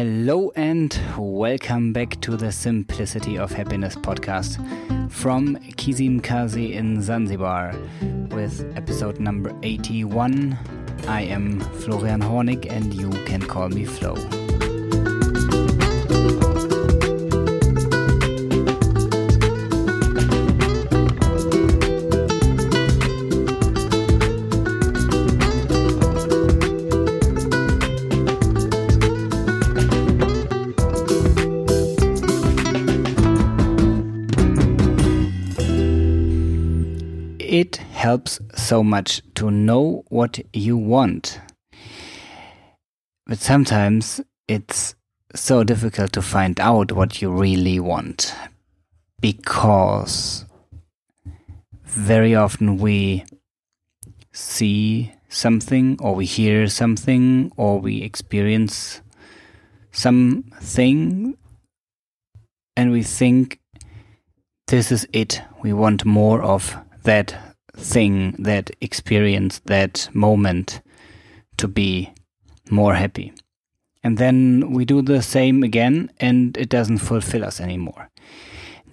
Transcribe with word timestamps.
Hello 0.00 0.50
and 0.56 0.98
welcome 1.18 1.92
back 1.92 2.18
to 2.22 2.34
the 2.34 2.50
Simplicity 2.50 3.36
of 3.36 3.52
Happiness 3.52 3.96
podcast 3.96 4.56
from 5.10 5.56
Kizimkazi 5.76 6.72
in 6.72 7.02
Zanzibar 7.02 7.74
with 8.30 8.64
episode 8.78 9.20
number 9.20 9.54
81. 9.62 10.56
I 11.06 11.20
am 11.24 11.60
Florian 11.60 12.22
Hornig 12.22 12.72
and 12.72 12.94
you 12.94 13.10
can 13.26 13.42
call 13.42 13.68
me 13.68 13.84
Floh. 13.84 14.39
Helps 38.10 38.40
so 38.56 38.82
much 38.82 39.22
to 39.36 39.52
know 39.52 40.02
what 40.08 40.40
you 40.52 40.76
want. 40.76 41.38
But 43.24 43.38
sometimes 43.38 44.20
it's 44.48 44.96
so 45.36 45.62
difficult 45.62 46.12
to 46.14 46.22
find 46.22 46.58
out 46.58 46.90
what 46.90 47.22
you 47.22 47.30
really 47.30 47.78
want 47.78 48.34
because 49.20 50.44
very 51.84 52.34
often 52.34 52.78
we 52.78 53.24
see 54.32 55.12
something 55.28 55.96
or 56.00 56.16
we 56.16 56.26
hear 56.26 56.66
something 56.66 57.52
or 57.56 57.78
we 57.78 58.02
experience 58.02 59.02
something 59.92 61.36
and 62.76 62.90
we 62.90 63.04
think 63.04 63.60
this 64.66 64.90
is 64.90 65.06
it. 65.12 65.42
We 65.62 65.72
want 65.72 66.04
more 66.04 66.42
of 66.42 66.76
that 67.04 67.49
thing, 67.76 68.36
that 68.38 68.70
experience, 68.80 69.60
that 69.66 70.08
moment 70.12 70.80
to 71.56 71.68
be 71.68 72.12
more 72.70 72.94
happy. 72.94 73.32
And 74.02 74.16
then 74.16 74.70
we 74.72 74.84
do 74.84 75.02
the 75.02 75.22
same 75.22 75.62
again 75.62 76.10
and 76.20 76.56
it 76.56 76.68
doesn't 76.68 76.98
fulfill 76.98 77.44
us 77.44 77.60
anymore. 77.60 78.08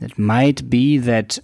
It 0.02 0.18
might 0.18 0.70
be 0.70 0.98
that 0.98 1.40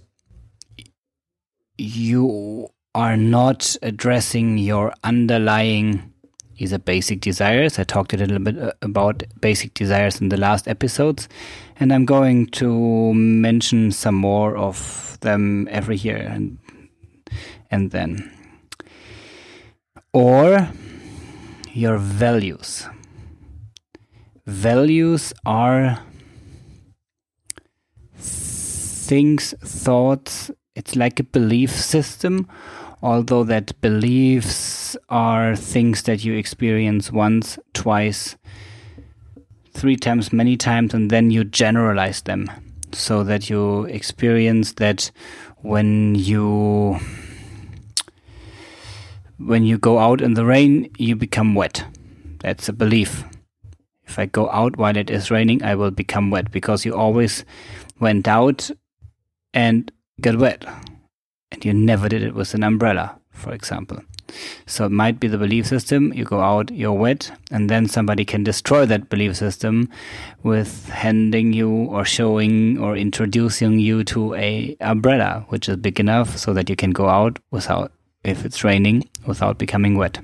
you 1.77 2.69
are 2.93 3.17
not 3.17 3.75
addressing 3.81 4.57
your 4.57 4.93
underlying 5.03 6.13
are 6.71 6.77
basic 6.77 7.19
desires. 7.19 7.77
I 7.77 7.83
talked 7.83 8.13
a 8.13 8.17
little 8.17 8.39
bit 8.39 8.57
uh, 8.57 8.71
about 8.81 9.23
basic 9.41 9.73
desires 9.73 10.21
in 10.21 10.29
the 10.29 10.37
last 10.37 10.67
episodes, 10.67 11.27
and 11.77 11.91
I'm 11.91 12.05
going 12.05 12.47
to 12.51 13.13
mention 13.13 13.91
some 13.91 14.15
more 14.15 14.55
of 14.55 15.17
them 15.21 15.67
every 15.71 15.97
year 15.97 16.17
and 16.17 16.57
and 17.73 17.89
then. 17.89 18.31
Or 20.13 20.69
your 21.73 21.97
values. 21.97 22.87
Values 24.45 25.33
are 25.43 25.99
things, 28.15 29.55
thoughts, 29.59 30.51
it's 30.75 30.95
like 30.95 31.19
a 31.19 31.23
belief 31.23 31.71
system, 31.71 32.47
although 33.01 33.43
that 33.43 33.79
beliefs 33.81 34.95
are 35.09 35.55
things 35.55 36.03
that 36.03 36.23
you 36.23 36.35
experience 36.35 37.11
once, 37.11 37.57
twice, 37.73 38.37
three 39.73 39.95
times, 39.95 40.31
many 40.31 40.57
times, 40.57 40.93
and 40.93 41.09
then 41.09 41.31
you 41.31 41.43
generalize 41.43 42.21
them 42.21 42.51
so 42.91 43.23
that 43.23 43.49
you 43.49 43.85
experience 43.85 44.73
that 44.73 45.09
when 45.61 46.13
you 46.13 46.99
when 49.45 49.63
you 49.63 49.77
go 49.77 49.99
out 49.99 50.21
in 50.21 50.33
the 50.33 50.45
rain, 50.45 50.89
you 50.97 51.15
become 51.15 51.55
wet. 51.55 51.85
That's 52.39 52.69
a 52.69 52.73
belief. 52.73 53.23
If 54.05 54.19
I 54.19 54.25
go 54.25 54.49
out 54.49 54.77
while 54.77 54.97
it 54.97 55.09
is 55.09 55.31
raining, 55.31 55.63
I 55.63 55.75
will 55.75 55.91
become 55.91 56.29
wet 56.29 56.51
because 56.51 56.85
you 56.85 56.93
always 56.93 57.45
went 57.99 58.27
out 58.27 58.69
and 59.53 59.91
got 60.21 60.37
wet. 60.37 60.65
And 61.51 61.63
you 61.63 61.73
never 61.73 62.09
did 62.09 62.23
it 62.23 62.35
with 62.35 62.53
an 62.53 62.63
umbrella, 62.63 63.19
for 63.31 63.53
example. 63.53 63.99
So 64.65 64.85
it 64.85 64.91
might 64.91 65.19
be 65.19 65.27
the 65.27 65.37
belief 65.37 65.67
system. 65.67 66.11
You 66.13 66.25
go 66.25 66.41
out, 66.41 66.71
you're 66.71 66.91
wet, 66.91 67.31
and 67.51 67.69
then 67.69 67.87
somebody 67.87 68.25
can 68.25 68.43
destroy 68.43 68.85
that 68.85 69.09
belief 69.09 69.35
system 69.35 69.89
with 70.41 70.89
handing 70.89 71.53
you 71.53 71.69
or 71.69 72.03
showing 72.03 72.79
or 72.79 72.97
introducing 72.97 73.79
you 73.79 74.03
to 74.05 74.33
a 74.35 74.75
umbrella, 74.81 75.45
which 75.49 75.69
is 75.69 75.77
big 75.77 75.99
enough 75.99 76.37
so 76.37 76.53
that 76.53 76.69
you 76.69 76.75
can 76.75 76.91
go 76.91 77.09
out 77.09 77.39
without 77.51 77.91
if 78.23 78.45
it's 78.45 78.63
raining 78.63 79.09
without 79.25 79.57
becoming 79.57 79.97
wet. 79.97 80.19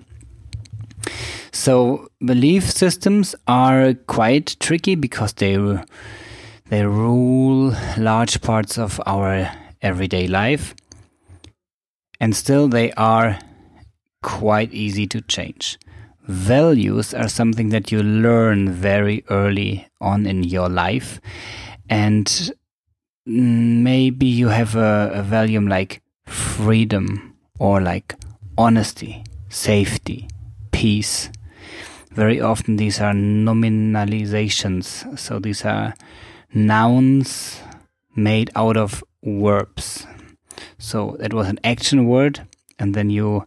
So 1.51 2.07
belief 2.23 2.69
systems 2.69 3.35
are 3.47 3.93
quite 3.93 4.55
tricky 4.59 4.95
because 4.95 5.33
they 5.33 5.57
they 6.69 6.85
rule 6.85 7.73
large 7.97 8.41
parts 8.41 8.77
of 8.77 9.01
our 9.05 9.51
everyday 9.81 10.27
life 10.27 10.75
and 12.19 12.35
still 12.35 12.67
they 12.67 12.91
are 12.93 13.39
quite 14.21 14.71
easy 14.73 15.07
to 15.07 15.21
change. 15.21 15.79
Values 16.27 17.13
are 17.13 17.27
something 17.27 17.69
that 17.69 17.91
you 17.91 18.03
learn 18.03 18.71
very 18.71 19.23
early 19.29 19.87
on 19.99 20.27
in 20.27 20.43
your 20.43 20.69
life 20.69 21.19
and 21.89 22.25
mm, 23.27 23.81
maybe 23.81 24.27
you 24.27 24.49
have 24.49 24.75
a, 24.75 25.11
a 25.15 25.23
value 25.23 25.59
like 25.59 26.03
freedom 26.27 27.28
or 27.59 27.81
like 27.81 28.15
honesty, 28.57 29.23
safety, 29.49 30.27
peace. 30.71 31.29
Very 32.11 32.41
often 32.41 32.77
these 32.77 32.99
are 32.99 33.13
nominalizations. 33.13 35.19
So 35.19 35.39
these 35.39 35.63
are 35.63 35.93
nouns 36.53 37.61
made 38.15 38.49
out 38.55 38.77
of 38.77 39.03
verbs. 39.23 40.05
So 40.77 41.15
it 41.15 41.33
was 41.33 41.47
an 41.47 41.59
action 41.63 42.07
word, 42.07 42.41
and 42.79 42.93
then 42.93 43.09
you 43.09 43.45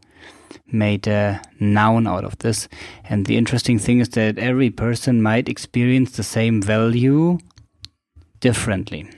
made 0.67 1.07
a 1.07 1.41
noun 1.61 2.07
out 2.07 2.25
of 2.25 2.39
this. 2.39 2.69
And 3.05 3.27
the 3.27 3.37
interesting 3.37 3.79
thing 3.79 4.01
is 4.01 4.11
that 4.11 4.39
every 4.39 4.71
person 4.71 5.23
might 5.23 5.49
experience 5.49 6.13
the 6.13 6.23
same 6.23 6.63
value 6.63 7.39
differently. 8.41 9.09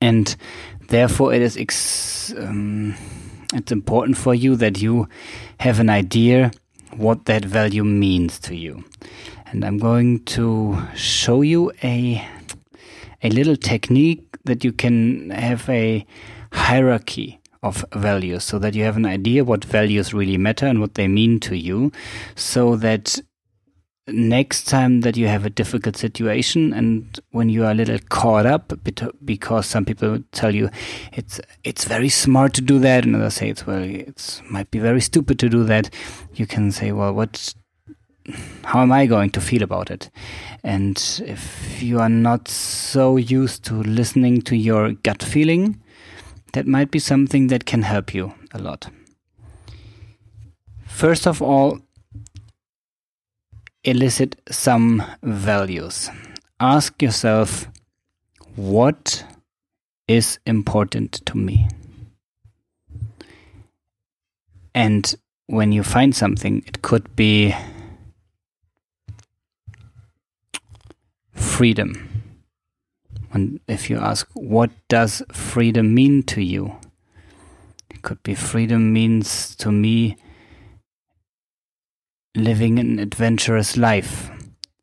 And 0.00 0.34
therefore, 0.88 1.34
it 1.34 1.42
is 1.42 1.56
ex- 1.56 2.32
um, 2.36 2.94
it's 3.54 3.72
important 3.72 4.16
for 4.16 4.34
you 4.34 4.56
that 4.56 4.80
you 4.82 5.08
have 5.60 5.80
an 5.80 5.88
idea 5.88 6.50
what 6.96 7.24
that 7.26 7.44
value 7.44 7.84
means 7.84 8.38
to 8.40 8.54
you. 8.54 8.84
And 9.46 9.64
I'm 9.64 9.78
going 9.78 10.24
to 10.24 10.78
show 10.94 11.42
you 11.42 11.72
a 11.82 12.26
a 13.22 13.30
little 13.30 13.56
technique 13.56 14.24
that 14.44 14.62
you 14.62 14.72
can 14.72 15.30
have 15.30 15.68
a 15.68 16.06
hierarchy 16.52 17.40
of 17.62 17.84
values 17.92 18.44
so 18.44 18.58
that 18.58 18.74
you 18.74 18.84
have 18.84 18.96
an 18.96 19.06
idea 19.06 19.44
what 19.44 19.64
values 19.64 20.14
really 20.14 20.38
matter 20.38 20.66
and 20.66 20.80
what 20.80 20.94
they 20.94 21.08
mean 21.08 21.40
to 21.40 21.56
you 21.56 21.90
so 22.36 22.76
that 22.76 23.18
next 24.12 24.64
time 24.64 25.02
that 25.02 25.16
you 25.16 25.26
have 25.26 25.44
a 25.44 25.50
difficult 25.50 25.96
situation 25.96 26.72
and 26.72 27.20
when 27.30 27.48
you 27.48 27.64
are 27.64 27.72
a 27.72 27.74
little 27.74 27.98
caught 28.08 28.46
up 28.46 28.72
because 29.24 29.66
some 29.66 29.84
people 29.84 30.18
tell 30.32 30.54
you 30.54 30.70
it's 31.12 31.40
it's 31.64 31.84
very 31.84 32.08
smart 32.08 32.54
to 32.54 32.60
do 32.60 32.78
that 32.78 33.04
and 33.04 33.16
others 33.16 33.34
say 33.34 33.48
it's 33.48 33.66
well 33.66 33.82
it's 33.82 34.42
might 34.50 34.70
be 34.70 34.78
very 34.78 35.00
stupid 35.00 35.38
to 35.38 35.48
do 35.48 35.64
that. 35.64 35.90
You 36.34 36.46
can 36.46 36.72
say 36.72 36.92
well 36.92 37.12
what 37.12 37.54
how 38.64 38.82
am 38.82 38.92
i 38.92 39.06
going 39.06 39.30
to 39.30 39.40
feel 39.40 39.62
about 39.62 39.90
it? 39.90 40.10
And 40.62 40.98
if 41.24 41.82
you 41.82 41.98
are 41.98 42.08
not 42.08 42.48
so 42.48 43.16
used 43.16 43.64
to 43.66 43.74
listening 43.74 44.42
to 44.42 44.56
your 44.56 44.92
gut 44.92 45.22
feeling 45.22 45.80
that 46.52 46.66
might 46.66 46.90
be 46.90 46.98
something 46.98 47.48
that 47.48 47.66
can 47.66 47.82
help 47.82 48.14
you 48.14 48.34
a 48.52 48.58
lot. 48.58 48.88
First 50.86 51.26
of 51.26 51.42
all 51.42 51.78
elicit 53.84 54.40
some 54.50 55.02
values. 55.22 56.10
Ask 56.60 57.00
yourself, 57.02 57.68
what 58.56 59.24
is 60.08 60.38
important 60.46 61.12
to 61.26 61.36
me? 61.36 61.68
And 64.74 65.14
when 65.46 65.72
you 65.72 65.82
find 65.82 66.14
something, 66.14 66.62
it 66.66 66.82
could 66.82 67.14
be 67.16 67.54
freedom. 71.32 72.08
And 73.32 73.60
if 73.68 73.90
you 73.90 73.98
ask, 73.98 74.28
what 74.34 74.70
does 74.88 75.22
freedom 75.32 75.94
mean 75.94 76.22
to 76.24 76.42
you? 76.42 76.76
It 77.90 78.02
could 78.02 78.22
be 78.22 78.34
freedom 78.34 78.92
means 78.92 79.54
to 79.56 79.70
me 79.70 80.16
living 82.38 82.78
an 82.78 82.98
adventurous 82.98 83.76
life. 83.76 84.30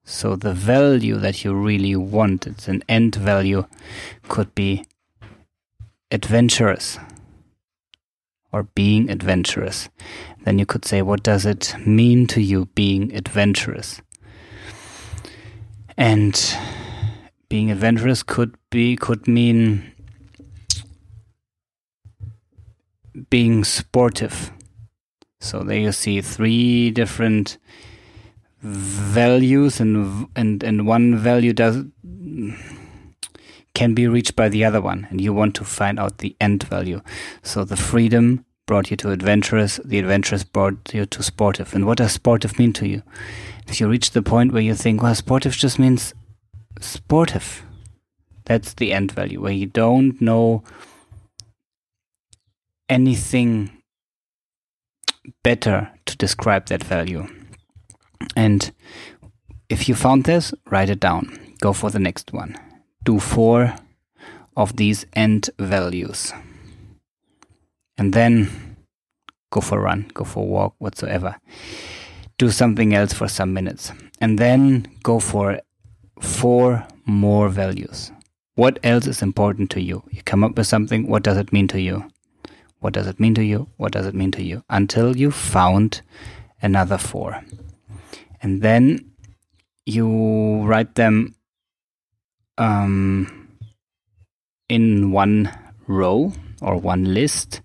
So 0.03 0.35
the 0.35 0.53
value 0.53 1.17
that 1.17 1.43
you 1.43 1.53
really 1.55 1.95
want, 1.95 2.45
it's 2.45 2.67
an 2.67 2.83
end 2.87 3.15
value, 3.15 3.65
could 4.27 4.53
be 4.53 4.85
adventurous 6.11 6.99
or 8.51 8.63
being 8.63 9.09
adventurous. 9.09 9.89
Then 10.43 10.59
you 10.59 10.65
could 10.65 10.85
say, 10.85 11.01
what 11.01 11.23
does 11.23 11.45
it 11.45 11.75
mean 11.85 12.27
to 12.27 12.41
you 12.41 12.67
being 12.75 13.13
adventurous? 13.15 14.01
And 15.97 16.39
being 17.49 17.71
adventurous 17.71 18.21
could 18.21 18.55
be 18.69 18.95
could 18.95 19.27
mean 19.27 19.91
being 23.29 23.63
sportive. 23.63 24.51
So 25.45 25.63
there 25.63 25.77
you 25.77 25.91
see 25.91 26.21
three 26.21 26.89
different 26.89 27.57
values 28.61 29.79
and 29.79 30.27
and 30.35 30.63
and 30.63 30.87
one 30.87 31.15
value 31.15 31.53
does 31.53 31.83
can 33.75 33.93
be 33.93 34.07
reached 34.07 34.35
by 34.35 34.49
the 34.49 34.65
other 34.65 34.81
one 34.81 35.05
and 35.11 35.21
you 35.21 35.33
want 35.33 35.53
to 35.55 35.63
find 35.63 35.99
out 35.99 36.17
the 36.17 36.35
end 36.41 36.63
value. 36.63 37.01
So 37.43 37.63
the 37.63 37.77
freedom 37.77 38.43
brought 38.65 38.89
you 38.89 38.97
to 38.97 39.11
adventurous 39.11 39.79
the 39.85 39.99
adventurous 39.99 40.43
brought 40.43 40.93
you 40.93 41.05
to 41.05 41.21
sportive. 41.21 41.75
And 41.75 41.85
what 41.85 41.99
does 41.99 42.13
sportive 42.13 42.57
mean 42.57 42.73
to 42.73 42.87
you? 42.87 43.03
If 43.67 43.79
you 43.79 43.87
reach 43.87 44.11
the 44.11 44.23
point 44.23 44.51
where 44.51 44.63
you 44.63 44.73
think 44.73 45.03
well 45.03 45.13
sportive 45.13 45.53
just 45.53 45.77
means 45.77 46.15
sportive 46.81 47.63
that's 48.45 48.73
the 48.73 48.93
end 48.93 49.11
value 49.11 49.41
where 49.41 49.53
you 49.53 49.65
don't 49.65 50.19
know 50.21 50.63
anything 52.89 53.74
better 55.43 55.91
to 56.05 56.17
describe 56.17 56.67
that 56.67 56.83
value. 56.83 57.27
And 58.35 58.71
if 59.69 59.89
you 59.89 59.95
found 59.95 60.25
this, 60.25 60.53
write 60.69 60.89
it 60.89 60.99
down. 60.99 61.39
Go 61.59 61.73
for 61.73 61.89
the 61.89 61.99
next 61.99 62.33
one. 62.33 62.55
Do 63.03 63.19
four 63.19 63.75
of 64.55 64.75
these 64.75 65.05
end 65.13 65.49
values. 65.59 66.33
And 67.97 68.13
then 68.13 68.77
go 69.51 69.61
for 69.61 69.79
a 69.79 69.81
run, 69.81 70.11
go 70.13 70.23
for 70.23 70.43
a 70.43 70.47
walk, 70.47 70.75
whatsoever. 70.79 71.37
Do 72.37 72.49
something 72.49 72.93
else 72.93 73.13
for 73.13 73.27
some 73.27 73.53
minutes. 73.53 73.91
And 74.19 74.37
then 74.37 74.87
go 75.03 75.19
for 75.19 75.61
four 76.21 76.85
more 77.05 77.49
values. 77.49 78.11
What 78.55 78.79
else 78.83 79.07
is 79.07 79.21
important 79.21 79.69
to 79.71 79.81
you? 79.81 80.03
You 80.11 80.21
come 80.23 80.43
up 80.43 80.57
with 80.57 80.67
something, 80.67 81.07
what 81.07 81.23
does 81.23 81.37
it 81.37 81.53
mean 81.53 81.67
to 81.69 81.79
you? 81.79 82.09
What 82.85 82.93
does 82.93 83.07
it 83.07 83.19
mean 83.19 83.33
to 83.33 83.43
you? 83.43 83.67
What 83.77 83.93
does 83.93 84.05
it 84.05 84.13
mean 84.13 84.29
to 84.33 84.43
you? 84.43 84.63
Until 84.69 85.17
you 85.17 85.31
found 85.31 86.03
another 86.61 86.99
four. 86.99 87.43
And 88.43 88.61
then 88.61 89.09
you 89.87 90.61
write 90.61 90.93
them 90.93 91.33
um, 92.59 93.57
in 94.69 95.11
one 95.11 95.49
row 95.87 96.31
or 96.61 96.77
one 96.77 97.11
list. 97.11 97.61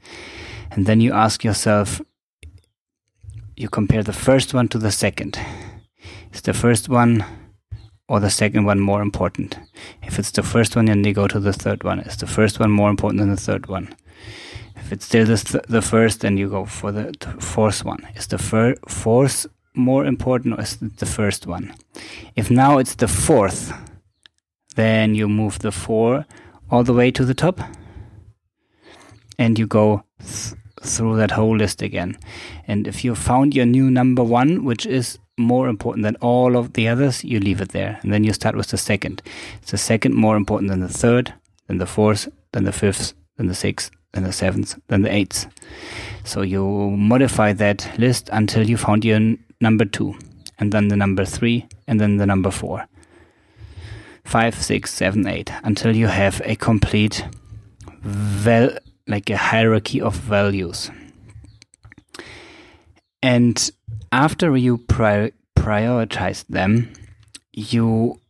And 0.70 0.86
then 0.86 1.02
you 1.02 1.12
ask 1.12 1.44
yourself, 1.44 2.00
you 3.58 3.68
compare 3.68 4.02
the 4.02 4.14
first 4.14 4.54
one 4.54 4.68
to 4.68 4.78
the 4.78 4.90
second. 4.90 5.38
Is 6.32 6.40
the 6.40 6.54
first 6.54 6.88
one 6.88 7.26
or 8.08 8.20
the 8.20 8.30
second 8.30 8.64
one 8.64 8.80
more 8.80 9.02
important? 9.02 9.58
If 10.02 10.18
it's 10.18 10.30
the 10.30 10.42
first 10.42 10.76
one, 10.76 10.86
then 10.86 11.04
you 11.04 11.12
go 11.12 11.28
to 11.28 11.40
the 11.40 11.52
third 11.52 11.84
one. 11.84 12.00
Is 12.00 12.16
the 12.16 12.26
first 12.26 12.58
one 12.58 12.70
more 12.70 12.88
important 12.88 13.20
than 13.20 13.28
the 13.28 13.36
third 13.36 13.66
one? 13.66 13.94
If 14.76 14.92
it's 14.92 15.04
still 15.04 15.26
the, 15.26 15.64
the 15.68 15.82
first, 15.82 16.20
then 16.20 16.36
you 16.36 16.48
go 16.48 16.64
for 16.64 16.92
the, 16.92 17.12
fourth 17.38 17.84
one. 17.84 18.06
Is 18.16 18.26
the 18.26 18.38
fir- 18.38 18.76
fourth 18.88 19.46
more 19.74 20.04
important 20.04 20.58
or 20.58 20.62
is 20.62 20.76
the 20.76 21.06
first 21.06 21.46
one? 21.46 21.74
If 22.34 22.50
now 22.50 22.78
it's 22.78 22.94
the 22.94 23.08
fourth, 23.08 23.72
then 24.76 25.14
you 25.14 25.28
move 25.28 25.58
the 25.60 25.72
four 25.72 26.26
all 26.70 26.84
the 26.84 26.94
way 26.94 27.10
to 27.10 27.24
the 27.24 27.34
top 27.34 27.60
and 29.38 29.58
you 29.58 29.66
go 29.66 30.04
th- 30.18 30.54
through 30.82 31.16
that 31.16 31.32
whole 31.32 31.56
list 31.56 31.82
again. 31.82 32.16
And 32.66 32.86
if 32.86 33.04
you 33.04 33.14
found 33.14 33.54
your 33.54 33.66
new 33.66 33.90
number 33.90 34.24
one, 34.24 34.64
which 34.64 34.86
is 34.86 35.18
more 35.38 35.68
important 35.68 36.04
than 36.04 36.16
all 36.16 36.56
of 36.56 36.72
the 36.74 36.88
others, 36.88 37.24
you 37.24 37.40
leave 37.40 37.60
it 37.60 37.70
there. 37.70 37.98
And 38.02 38.12
then 38.12 38.24
you 38.24 38.32
start 38.32 38.56
with 38.56 38.68
the 38.68 38.78
second. 38.78 39.22
Is 39.62 39.70
the 39.70 39.78
second 39.78 40.14
more 40.14 40.36
important 40.36 40.70
than 40.70 40.80
the 40.80 40.88
third, 40.88 41.34
then 41.66 41.78
the 41.78 41.86
fourth, 41.86 42.28
then 42.52 42.64
the 42.64 42.72
fifth, 42.72 43.14
then 43.36 43.46
the 43.46 43.54
sixth, 43.54 43.90
then 44.12 44.24
the 44.24 44.32
seventh, 44.32 44.78
then 44.88 45.02
the 45.02 45.12
eighth. 45.12 45.46
So 46.24 46.42
you 46.42 46.90
modify 46.90 47.52
that 47.54 47.90
list 47.98 48.28
until 48.32 48.68
you 48.68 48.76
found 48.76 49.04
your 49.04 49.36
number 49.60 49.84
two, 49.84 50.14
and 50.58 50.72
then 50.72 50.88
the 50.88 50.96
number 50.96 51.24
three, 51.24 51.66
and 51.86 52.00
then 52.00 52.16
the 52.16 52.26
number 52.26 52.50
four. 52.50 52.86
Five, 54.24 54.54
six, 54.54 54.92
seven, 54.92 55.26
eight, 55.26 55.50
until 55.64 55.94
you 55.94 56.06
have 56.06 56.40
a 56.44 56.56
complete, 56.56 57.24
val- 58.02 58.78
like 59.06 59.30
a 59.30 59.36
hierarchy 59.36 60.00
of 60.00 60.14
values. 60.14 60.90
And 63.22 63.70
after 64.12 64.56
you 64.56 64.78
pri- 64.78 65.32
prioritize 65.56 66.46
them, 66.46 66.92
you 67.52 68.20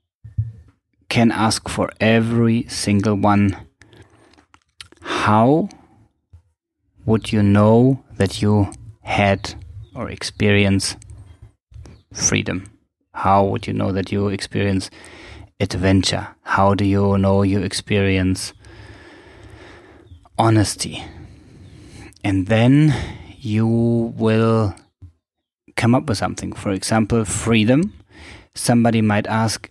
can 1.09 1.31
ask 1.31 1.69
for 1.69 1.91
every 2.00 2.67
single 2.69 3.15
one 3.15 3.56
how 5.31 5.69
would 7.06 7.31
you 7.31 7.41
know 7.41 8.03
that 8.17 8.43
you 8.43 8.69
had 9.03 9.55
or 9.94 10.11
experience 10.11 10.97
freedom? 12.12 12.69
How 13.12 13.44
would 13.44 13.65
you 13.69 13.73
know 13.73 13.93
that 13.93 14.11
you 14.11 14.27
experience 14.27 14.91
adventure? 15.61 16.27
How 16.43 16.75
do 16.75 16.85
you 16.85 17.17
know 17.17 17.44
you 17.44 17.62
experience 17.62 18.55
honesty? 20.37 21.05
And 22.25 22.49
then 22.49 22.93
you 23.38 23.69
will 24.17 24.75
come 25.77 25.94
up 25.94 26.06
with 26.09 26.19
something. 26.19 26.53
For 26.55 26.73
example, 26.73 27.25
freedom. 27.25 27.93
Somebody 28.56 29.00
might 29.00 29.29
ask, 29.29 29.71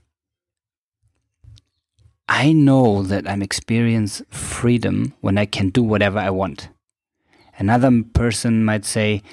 I 2.31 2.52
know 2.52 3.02
that 3.02 3.28
I'm 3.28 3.42
experience 3.42 4.22
freedom 4.30 5.16
when 5.20 5.40
I 5.40 5.46
can 5.48 5.70
do 5.70 5.81
whatever 5.81 6.20
I 6.20 6.30
want. 6.30 6.70
Another 7.58 8.04
person 8.14 8.64
might 8.64 8.86
say, 8.86 9.24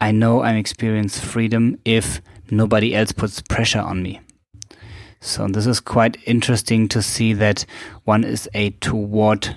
I 0.00 0.10
know 0.10 0.42
I'm 0.42 0.56
experience 0.56 1.20
freedom 1.20 1.78
if 1.84 2.20
nobody 2.50 2.92
else 2.92 3.12
puts 3.12 3.40
pressure 3.40 3.78
on 3.78 4.02
me. 4.02 4.20
So 5.20 5.46
this 5.46 5.64
is 5.64 5.78
quite 5.78 6.16
interesting 6.26 6.88
to 6.88 7.00
see 7.02 7.34
that 7.34 7.64
one 8.02 8.24
is 8.24 8.48
a 8.52 8.70
toward 8.70 9.56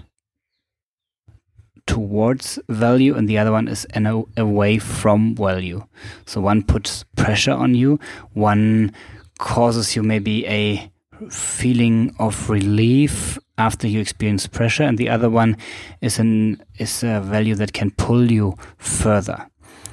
towards 1.87 2.59
value 2.69 3.15
and 3.15 3.27
the 3.27 3.39
other 3.39 3.51
one 3.51 3.67
is 3.67 3.85
an 3.85 4.23
away 4.37 4.77
from 4.77 5.35
value. 5.35 5.83
So 6.27 6.41
one 6.41 6.61
puts 6.61 7.05
pressure 7.15 7.51
on 7.53 7.73
you, 7.73 7.99
one 8.33 8.93
causes 9.39 9.95
you 9.95 10.03
maybe 10.03 10.45
a 10.47 10.92
feeling 11.29 12.15
of 12.19 12.49
relief 12.49 13.37
after 13.57 13.87
you 13.87 13.99
experience 13.99 14.47
pressure, 14.47 14.83
and 14.83 14.97
the 14.97 15.09
other 15.09 15.29
one 15.29 15.57
is 16.01 16.19
an 16.19 16.61
is 16.77 17.03
a 17.03 17.21
value 17.21 17.55
that 17.55 17.73
can 17.73 17.91
pull 17.91 18.31
you 18.31 18.55
further. 18.77 19.47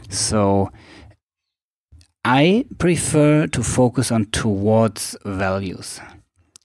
So 0.09 0.71
I 2.25 2.65
prefer 2.79 3.47
to 3.47 3.63
focus 3.63 4.11
on 4.13 4.27
towards 4.27 5.17
values. 5.25 6.01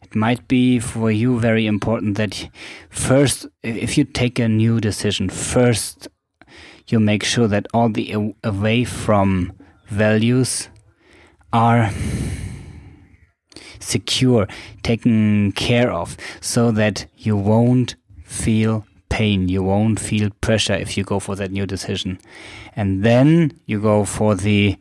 It 0.01 0.15
might 0.15 0.47
be 0.47 0.79
for 0.79 1.11
you 1.11 1.39
very 1.39 1.65
important 1.65 2.17
that 2.17 2.49
first, 2.89 3.47
if 3.63 3.97
you 3.97 4.03
take 4.03 4.39
a 4.39 4.47
new 4.47 4.79
decision, 4.79 5.29
first 5.29 6.07
you 6.87 6.99
make 6.99 7.23
sure 7.23 7.47
that 7.47 7.67
all 7.73 7.89
the 7.89 8.33
away 8.43 8.83
from 8.83 9.53
values 9.87 10.69
are 11.51 11.89
secure, 13.79 14.47
taken 14.83 15.51
care 15.53 15.91
of, 15.91 16.17
so 16.41 16.71
that 16.71 17.05
you 17.17 17.35
won't 17.37 17.95
feel 18.23 18.85
pain, 19.09 19.47
you 19.47 19.63
won't 19.63 19.99
feel 19.99 20.29
pressure 20.41 20.73
if 20.73 20.97
you 20.97 21.03
go 21.03 21.19
for 21.19 21.35
that 21.35 21.51
new 21.51 21.65
decision. 21.65 22.19
And 22.75 23.03
then 23.03 23.59
you 23.65 23.79
go 23.81 24.03
for 24.03 24.35
the 24.35 24.77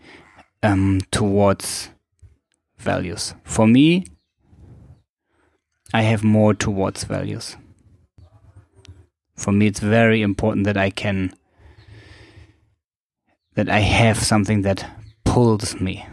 um, 0.63 1.03
towards 1.11 1.91
values. 2.79 3.35
For 3.45 3.67
me, 3.67 4.07
I 5.93 6.03
have 6.03 6.25
more 6.25 6.55
towards 6.55 7.05
values. 7.05 7.57
For 9.37 9.53
me, 9.53 9.67
it's 9.67 9.81
very 9.81 10.23
important 10.23 10.65
that 10.67 10.77
I 10.77 10.91
can, 10.91 11.33
that 13.55 13.69
I 13.69 13.81
have 13.81 14.19
something 14.19 14.63
that 14.63 14.85
pulls 15.25 15.81
me. 15.81 16.07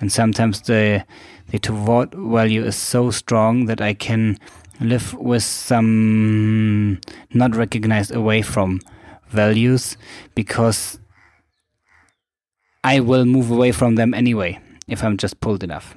And 0.00 0.12
sometimes 0.12 0.62
the 0.62 1.04
the 1.50 1.58
toward 1.58 2.14
value 2.14 2.64
is 2.64 2.76
so 2.76 3.10
strong 3.10 3.66
that 3.66 3.80
I 3.80 3.94
can 3.94 4.38
live 4.80 5.14
with 5.14 5.42
some 5.42 7.00
not 7.32 7.56
recognized 7.56 8.14
away 8.14 8.42
from 8.42 8.80
values 9.28 9.96
because 10.34 10.98
I 12.84 13.00
will 13.00 13.24
move 13.24 13.50
away 13.50 13.72
from 13.72 13.96
them 13.96 14.14
anyway 14.14 14.60
if 14.86 15.02
I'm 15.02 15.16
just 15.16 15.40
pulled 15.40 15.64
enough. 15.64 15.94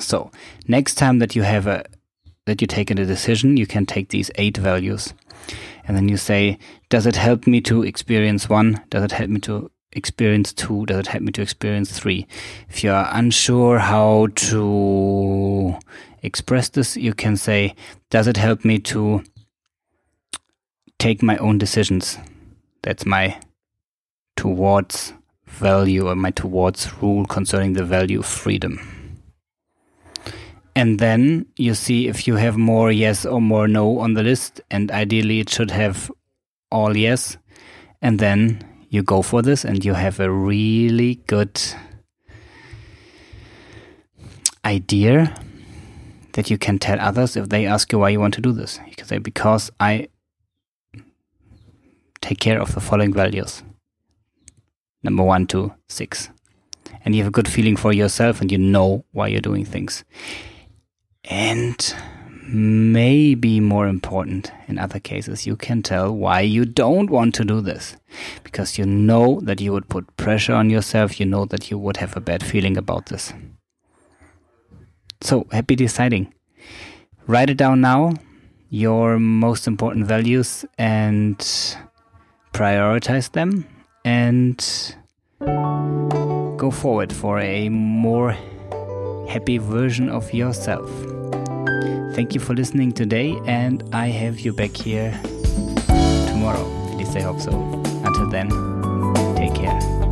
So 0.00 0.30
next 0.66 0.96
time 0.96 1.18
that 1.20 1.36
you 1.36 1.42
have 1.42 1.66
a 1.66 1.84
that 2.46 2.60
you 2.60 2.66
take 2.66 2.90
a 2.90 2.94
decision, 2.94 3.56
you 3.56 3.66
can 3.66 3.86
take 3.86 4.08
these 4.10 4.30
eight 4.36 4.56
values, 4.56 5.12
and 5.86 5.96
then 5.96 6.08
you 6.08 6.16
say, 6.16 6.58
does 6.88 7.04
it 7.06 7.16
help 7.16 7.46
me 7.46 7.60
to 7.62 7.82
experience 7.82 8.48
one? 8.48 8.82
Does 8.88 9.02
it 9.02 9.12
help 9.12 9.30
me 9.30 9.40
to 9.40 9.70
experience 9.96 10.52
two? 10.52 10.86
Does 10.86 11.00
it 11.00 11.06
help 11.08 11.22
me 11.24 11.32
to 11.32 11.42
experience 11.42 11.98
three? 11.98 12.26
If 12.68 12.84
you 12.84 12.92
are 12.92 13.08
unsure 13.12 13.78
how 13.78 14.28
to 14.28 15.76
express 16.22 16.68
this, 16.68 16.96
you 16.96 17.14
can 17.14 17.36
say, 17.36 17.74
does 18.10 18.26
it 18.26 18.36
help 18.36 18.64
me 18.64 18.78
to 18.80 19.24
take 20.98 21.22
my 21.22 21.36
own 21.38 21.58
decisions? 21.58 22.18
That's 22.82 23.06
my 23.06 23.38
towards 24.36 25.12
value 25.46 26.08
or 26.08 26.14
my 26.14 26.30
towards 26.30 26.92
rule 27.02 27.24
concerning 27.26 27.72
the 27.72 27.84
value 27.84 28.20
of 28.20 28.26
freedom. 28.26 28.78
And 30.74 30.98
then 30.98 31.46
you 31.56 31.72
see 31.72 32.06
if 32.06 32.26
you 32.28 32.36
have 32.36 32.58
more 32.58 32.92
yes 32.92 33.24
or 33.24 33.40
more 33.40 33.66
no 33.66 33.98
on 33.98 34.12
the 34.12 34.22
list, 34.22 34.60
and 34.70 34.90
ideally 34.90 35.40
it 35.40 35.48
should 35.48 35.70
have 35.70 36.10
all 36.70 36.94
yes. 36.94 37.38
And 38.02 38.18
then 38.18 38.62
you 38.88 39.02
go 39.02 39.22
for 39.22 39.42
this 39.42 39.64
and 39.64 39.84
you 39.84 39.94
have 39.94 40.20
a 40.20 40.30
really 40.30 41.16
good 41.26 41.60
idea 44.64 45.34
that 46.32 46.50
you 46.50 46.58
can 46.58 46.78
tell 46.78 47.00
others 47.00 47.36
if 47.36 47.48
they 47.48 47.66
ask 47.66 47.92
you 47.92 47.98
why 47.98 48.10
you 48.10 48.20
want 48.20 48.34
to 48.34 48.40
do 48.40 48.52
this. 48.52 48.78
You 48.86 48.94
can 48.94 49.06
say, 49.06 49.18
because 49.18 49.70
I 49.80 50.08
take 52.20 52.40
care 52.40 52.60
of 52.60 52.74
the 52.74 52.80
following 52.80 53.12
values 53.12 53.62
number 55.02 55.22
one 55.22 55.46
to 55.46 55.72
six. 55.88 56.30
And 57.04 57.14
you 57.14 57.22
have 57.22 57.28
a 57.28 57.32
good 57.32 57.48
feeling 57.48 57.76
for 57.76 57.92
yourself 57.92 58.40
and 58.40 58.50
you 58.50 58.58
know 58.58 59.04
why 59.12 59.28
you're 59.28 59.40
doing 59.40 59.64
things. 59.64 60.04
And 61.24 61.94
maybe 62.48 63.60
more 63.60 63.88
important 63.88 64.52
in 64.68 64.78
other 64.78 65.00
cases, 65.00 65.46
you 65.46 65.56
can 65.56 65.82
tell 65.82 66.14
why 66.14 66.40
you 66.40 66.64
don't 66.64 67.10
want 67.10 67.34
to 67.34 67.44
do 67.44 67.60
this. 67.60 67.96
Because 68.44 68.78
you 68.78 68.86
know 68.86 69.40
that 69.42 69.60
you 69.60 69.72
would 69.72 69.88
put 69.88 70.16
pressure 70.16 70.54
on 70.54 70.70
yourself, 70.70 71.18
you 71.18 71.26
know 71.26 71.44
that 71.46 71.70
you 71.70 71.78
would 71.78 71.96
have 71.98 72.16
a 72.16 72.20
bad 72.20 72.44
feeling 72.44 72.76
about 72.76 73.06
this. 73.06 73.32
So, 75.20 75.46
happy 75.50 75.76
deciding. 75.76 76.32
Write 77.26 77.50
it 77.50 77.56
down 77.56 77.80
now, 77.80 78.14
your 78.70 79.18
most 79.18 79.66
important 79.66 80.06
values, 80.06 80.64
and 80.78 81.38
prioritize 82.52 83.32
them, 83.32 83.66
and 84.04 84.58
go 86.56 86.70
forward 86.70 87.12
for 87.12 87.40
a 87.40 87.68
more 87.68 88.36
happy 89.28 89.58
version 89.58 90.08
of 90.08 90.32
yourself. 90.32 91.15
Thank 92.16 92.32
you 92.32 92.40
for 92.40 92.54
listening 92.54 92.92
today, 92.92 93.38
and 93.44 93.84
I 93.92 94.06
have 94.06 94.40
you 94.40 94.54
back 94.54 94.74
here 94.74 95.12
tomorrow. 96.26 96.64
At 96.90 96.96
least 96.96 97.14
I 97.14 97.20
hope 97.20 97.38
so. 97.38 97.50
Until 98.06 98.30
then, 98.30 98.48
take 99.36 99.54
care. 99.54 100.05